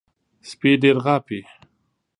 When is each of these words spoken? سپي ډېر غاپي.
سپي 0.49 0.71
ډېر 0.81 0.95
غاپي. 1.05 1.39